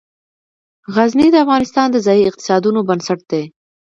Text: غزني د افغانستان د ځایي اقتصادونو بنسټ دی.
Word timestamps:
غزني 0.95 1.27
د 1.31 1.35
افغانستان 1.45 1.87
د 1.91 1.97
ځایي 2.05 2.23
اقتصادونو 2.29 2.79
بنسټ 2.89 3.19
دی. 3.31 3.43